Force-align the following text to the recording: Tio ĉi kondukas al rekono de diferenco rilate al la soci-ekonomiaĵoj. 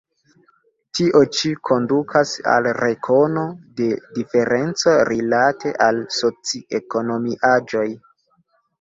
Tio 0.99 1.19
ĉi 1.39 1.51
kondukas 1.69 2.31
al 2.55 2.71
rekono 2.79 3.45
de 3.83 3.91
diferenco 4.17 4.97
rilate 5.13 5.77
al 5.91 6.03
la 6.05 6.11
soci-ekonomiaĵoj. 6.21 7.89